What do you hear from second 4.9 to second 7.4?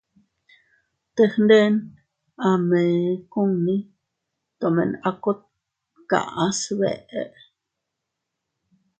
a kot kaʼa sbeʼe.